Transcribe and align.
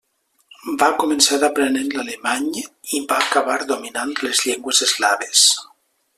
Va 0.83 0.87
començar 1.03 1.37
aprenent 1.47 1.91
l'alemany 1.97 2.49
i 2.61 3.03
va 3.13 3.21
acabar 3.27 3.59
dominant 3.75 4.19
les 4.25 4.43
llengües 4.49 4.83
eslaves. 4.89 5.47